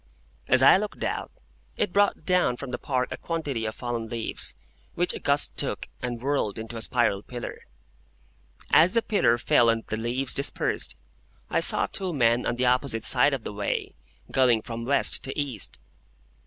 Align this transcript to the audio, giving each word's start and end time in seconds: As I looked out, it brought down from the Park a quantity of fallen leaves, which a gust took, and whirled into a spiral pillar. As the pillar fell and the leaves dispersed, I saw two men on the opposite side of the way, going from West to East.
As 0.47 0.63
I 0.63 0.77
looked 0.77 1.03
out, 1.03 1.31
it 1.77 1.93
brought 1.93 2.25
down 2.25 2.57
from 2.57 2.71
the 2.71 2.79
Park 2.79 3.11
a 3.11 3.17
quantity 3.17 3.65
of 3.65 3.75
fallen 3.75 4.09
leaves, 4.09 4.55
which 4.95 5.13
a 5.13 5.19
gust 5.19 5.55
took, 5.55 5.89
and 6.01 6.19
whirled 6.19 6.57
into 6.57 6.75
a 6.75 6.81
spiral 6.81 7.21
pillar. 7.21 7.67
As 8.71 8.95
the 8.95 9.03
pillar 9.03 9.37
fell 9.37 9.69
and 9.69 9.85
the 9.85 9.97
leaves 9.97 10.33
dispersed, 10.33 10.95
I 11.51 11.59
saw 11.59 11.85
two 11.85 12.13
men 12.13 12.47
on 12.47 12.55
the 12.55 12.65
opposite 12.65 13.03
side 13.03 13.35
of 13.35 13.43
the 13.43 13.53
way, 13.53 13.93
going 14.31 14.63
from 14.63 14.85
West 14.85 15.21
to 15.25 15.39
East. 15.39 15.77